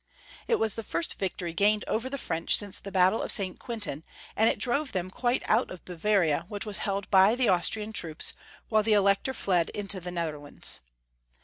It 0.47 0.57
was 0.57 0.73
the 0.73 0.81
first 0.81 1.19
victory 1.19 1.53
gained 1.53 1.85
over 1.87 2.09
the 2.09 2.17
French 2.17 2.57
since 2.57 2.79
the 2.79 2.91
battle 2.91 3.21
of 3.21 3.31
St. 3.31 3.59
Quentin, 3.59 4.03
and 4.35 4.49
it 4.49 4.57
drove 4.57 4.93
them 4.93 5.11
quite 5.11 5.43
out 5.45 5.69
of 5.69 5.85
Bavaria, 5.85 6.45
which 6.49 6.65
was 6.65 6.79
held 6.79 7.07
by 7.11 7.35
the 7.35 7.49
Aus 7.49 7.69
trian 7.69 7.93
troops, 7.93 8.33
while 8.69 8.81
the 8.81 8.93
Elector 8.93 9.35
fled 9.35 9.69
into 9.75 9.99
the 9.99 10.09
Nether 10.09 10.39
lands. 10.39 10.79